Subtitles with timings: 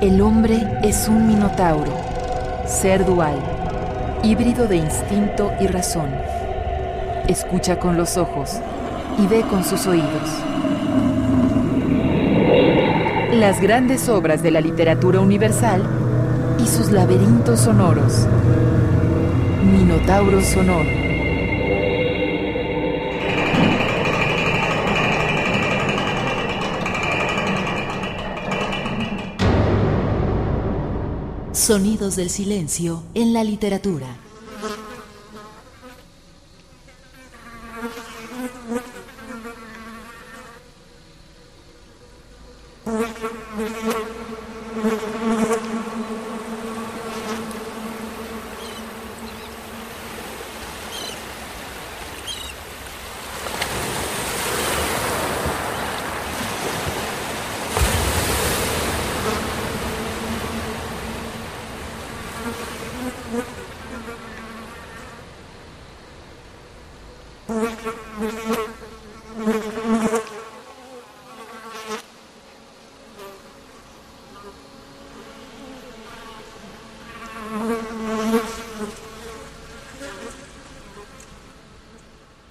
[0.00, 1.92] El hombre es un minotauro,
[2.66, 3.36] ser dual,
[4.22, 6.08] híbrido de instinto y razón.
[7.28, 8.60] Escucha con los ojos
[9.18, 10.08] y ve con sus oídos.
[13.34, 15.82] Las grandes obras de la literatura universal
[16.58, 18.26] y sus laberintos sonoros.
[19.62, 21.09] Minotauro sonoro.
[31.70, 34.29] Sonidos del silencio en la literatura.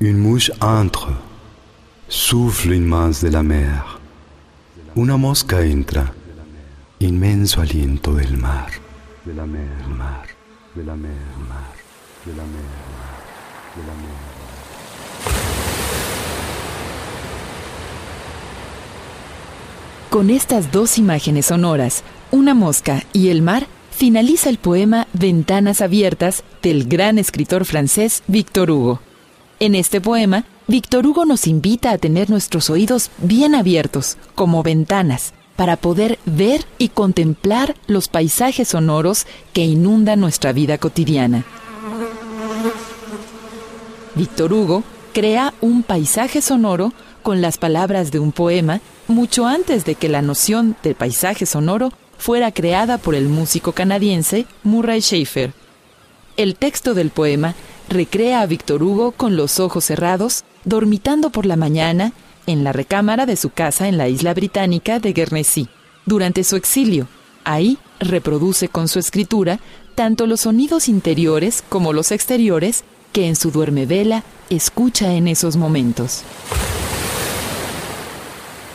[0.02, 1.10] Une mouche entre,
[2.10, 4.00] souffle inmense de la mer.
[4.96, 6.14] Una mosca entra,
[7.00, 8.70] inmenso aliento del mar,
[9.24, 10.26] de la mer, mar,
[10.76, 11.12] de la mer,
[11.48, 11.74] mar,
[12.26, 12.70] de la mer,
[13.76, 14.39] de la mer.
[20.10, 26.44] Con estas dos imágenes sonoras, una mosca y el mar, finaliza el poema Ventanas Abiertas
[26.64, 29.02] del gran escritor francés Victor Hugo.
[29.60, 35.34] En este poema, Victor Hugo nos invita a tener nuestros oídos bien abiertos, como ventanas,
[35.56, 41.46] para poder ver y contemplar los paisajes sonoros que inundan nuestra vida cotidiana.
[44.16, 44.84] Victor Hugo
[45.14, 50.22] crea un paisaje sonoro con las palabras de un poema mucho antes de que la
[50.22, 55.54] noción de paisaje sonoro fuera creada por el músico canadiense Murray Schafer.
[56.38, 57.56] El texto del poema
[57.90, 62.14] recrea a Víctor Hugo con los ojos cerrados, dormitando por la mañana
[62.46, 65.70] en la recámara de su casa en la isla británica de Guernesey,
[66.06, 67.08] durante su exilio.
[67.44, 69.60] Ahí reproduce con su escritura
[69.96, 76.24] tanto los sonidos interiores como los exteriores que en su duermevela escucha en esos momentos.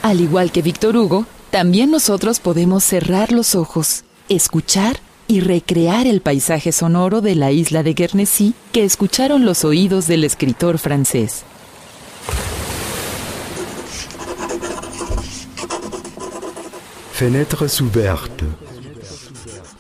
[0.05, 4.99] Al igual que Víctor Hugo, también nosotros podemos cerrar los ojos, escuchar
[5.29, 10.25] y recrear el paisaje sonoro de la isla de Guernesey que escucharon los oídos del
[10.25, 11.45] escritor francés.
[17.15, 18.45] Fenêtres ouvertes.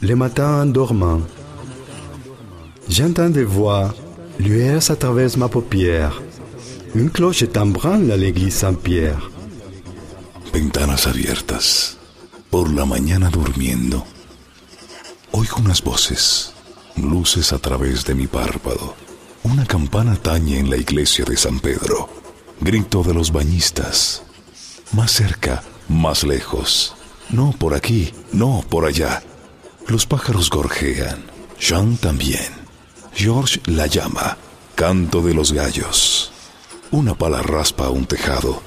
[0.01, 1.21] Les matins en dormant.
[2.89, 3.95] J'entends des voix,
[4.39, 6.23] lueurs à travers ma paupière.
[6.95, 9.34] Une cloche branle à l'église Saint-Pierre.
[10.55, 11.97] Ventanas abiertas.
[12.49, 14.07] Por la mañana durmiendo.
[15.33, 16.53] Oigo unas voces,
[16.95, 18.95] luces a través de mi párpado.
[19.43, 22.09] Una campana tañe en la iglesia de San Pedro.
[22.61, 24.23] Grito de los bañistas.
[24.93, 26.95] Más cerca, más lejos.
[27.31, 29.25] No por aquí, no por allá.
[29.89, 31.25] Los pájaros gorjean.
[31.59, 32.53] Jean también.
[33.13, 34.39] George la llama.
[34.77, 36.31] Canto de los gallos.
[36.93, 38.63] Una pala raspa un tejado.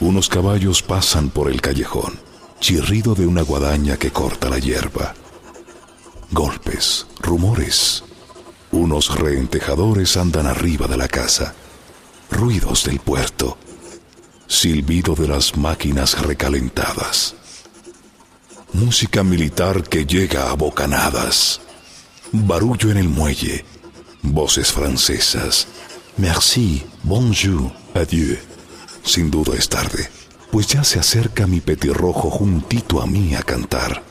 [0.00, 2.18] Unos caballos pasan por el callejón.
[2.60, 5.14] Chirrido de una guadaña que corta la hierba.
[6.30, 8.02] Golpes, rumores.
[8.72, 11.54] Unos reentejadores andan arriba de la casa.
[12.30, 13.56] Ruidos del puerto.
[14.46, 17.36] Silbido de las máquinas recalentadas.
[18.72, 21.60] Música militar que llega a bocanadas.
[22.32, 23.64] Barullo en el muelle.
[24.22, 25.68] Voces francesas.
[26.16, 28.53] Merci, bonjour, adieu.
[29.04, 30.08] Sin duda es tarde,
[30.50, 34.02] pues ya se acerca mi petirrojo juntito a mí a cantar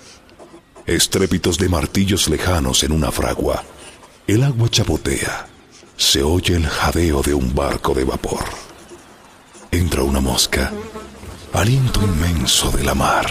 [0.86, 3.64] Estrépitos de martillos lejanos en una fragua.
[4.28, 5.48] El agua chapotea.
[5.96, 8.44] Se oye el jadeo de un barco de vapor.
[9.72, 10.74] Entra una mosca.
[11.54, 13.26] Aliento inmenso de la mar.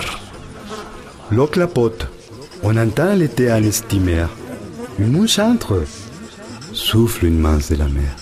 [1.30, 2.06] L'eau clapote.
[2.62, 4.26] On entend l'été à l'estimer.
[4.98, 5.84] Une mouche entre.
[6.72, 8.21] Souffle une main de la mer.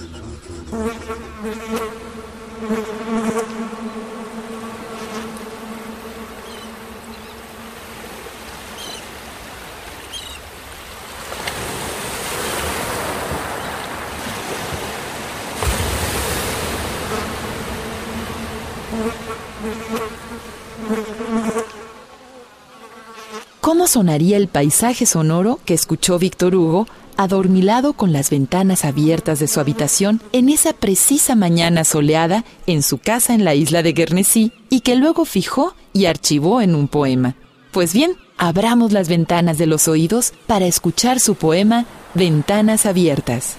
[23.70, 29.46] ¿Cómo sonaría el paisaje sonoro que escuchó Víctor Hugo adormilado con las ventanas abiertas de
[29.46, 34.50] su habitación en esa precisa mañana soleada en su casa en la isla de Guernesí
[34.70, 37.37] y que luego fijó y archivó en un poema?
[37.70, 43.55] Pues bien, abramos las ventanas de los oídos para escuchar su poema Ventanas Abiertas.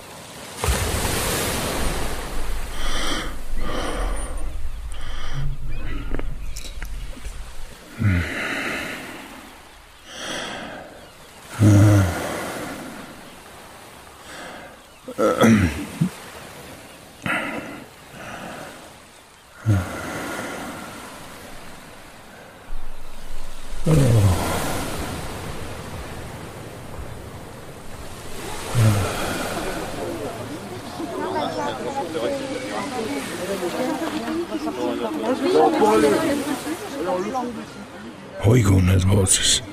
[38.44, 39.64] Oigo unas voces.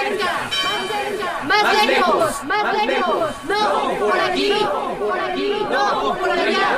[0.00, 0.50] Cerca,
[1.46, 3.30] más cerca, más lejos, más lejos.
[3.48, 4.52] No, por aquí,
[4.98, 6.68] por aquí, no, por allá.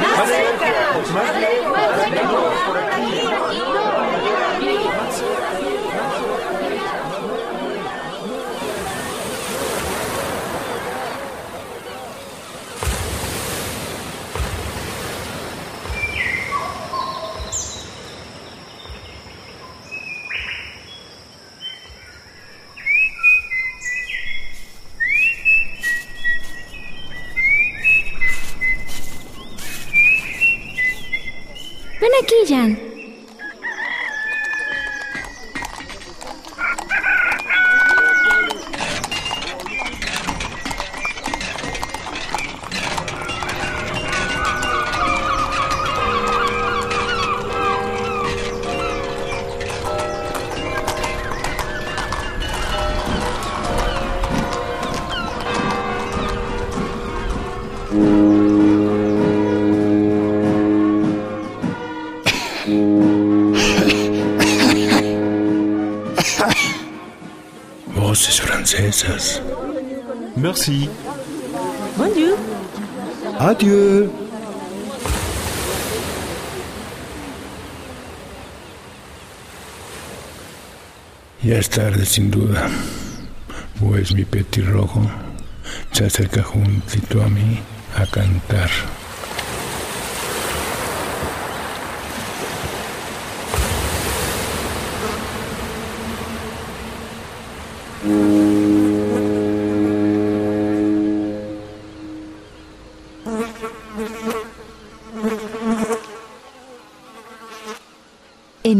[0.00, 0.66] Más cerca,
[1.14, 3.93] más lejos, más lejos, por aquí, no,
[32.24, 32.93] Ven aquí,
[68.94, 69.42] francesas.
[70.36, 70.88] Merci.
[71.96, 72.38] Bonjour.
[73.38, 74.10] Adieu.
[81.42, 82.70] Ya es tarde sin duda,
[83.78, 85.02] pues mi petirrojo
[85.92, 87.60] se acerca juntito a mí
[87.96, 88.70] a cantar.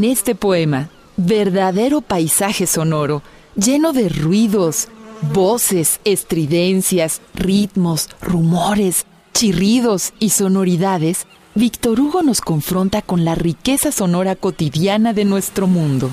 [0.05, 3.23] En este poema, verdadero paisaje sonoro,
[3.57, 4.89] lleno de ruidos,
[5.33, 14.37] voces, estridencias, ritmos, rumores, chirridos y sonoridades, Víctor Hugo nos confronta con la riqueza sonora
[14.37, 16.11] cotidiana de nuestro mundo.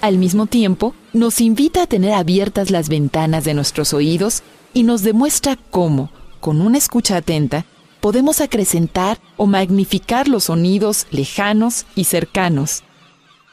[0.00, 4.42] Al mismo tiempo, nos invita a tener abiertas las ventanas de nuestros oídos
[4.74, 7.66] y nos demuestra cómo, con una escucha atenta,
[8.00, 12.82] podemos acrecentar o magnificar los sonidos lejanos y cercanos.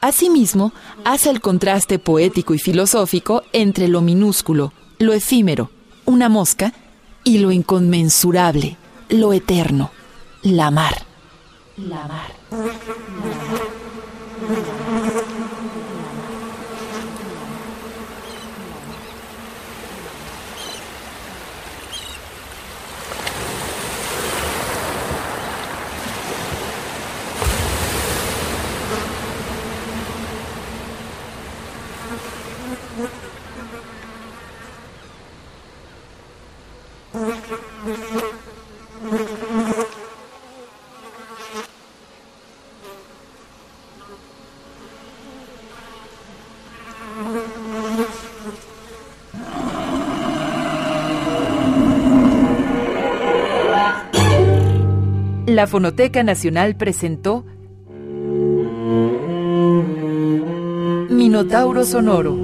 [0.00, 0.72] Asimismo,
[1.04, 5.70] hace el contraste poético y filosófico entre lo minúsculo, lo efímero,
[6.04, 6.72] una mosca,
[7.24, 8.76] y lo inconmensurable,
[9.08, 9.90] lo eterno,
[10.42, 11.04] la mar.
[11.76, 12.32] La mar.
[55.56, 57.46] La Fonoteca Nacional presentó
[61.08, 62.36] Minotauro Sonoro.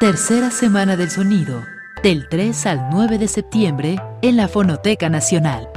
[0.00, 1.62] Tercera semana del sonido.
[2.02, 5.68] del 3 al 9 de septiembre en la Fonoteca Nacional.